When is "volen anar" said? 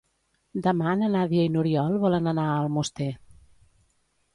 2.07-2.49